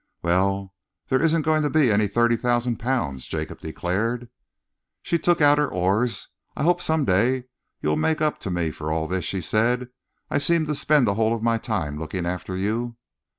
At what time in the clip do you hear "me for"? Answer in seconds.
8.49-8.91